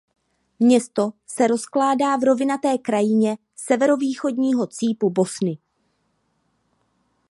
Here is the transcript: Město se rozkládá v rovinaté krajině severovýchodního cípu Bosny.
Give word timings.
Město 0.59 1.09
se 1.27 1.47
rozkládá 1.47 2.17
v 2.17 2.23
rovinaté 2.23 2.77
krajině 2.77 3.37
severovýchodního 3.55 4.67
cípu 4.67 5.09
Bosny. 5.09 5.57